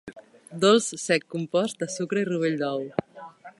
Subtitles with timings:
[0.63, 2.85] Dolç sec compost de sucre i rovell d'ou.